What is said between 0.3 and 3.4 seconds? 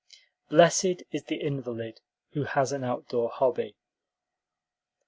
Blessed is the invalid who has an outdoor